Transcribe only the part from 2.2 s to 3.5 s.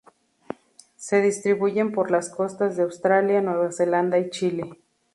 costas de Australia,